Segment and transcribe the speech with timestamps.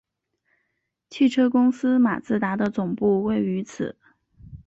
[1.11, 3.99] 汽车公司马自达的总部位于此。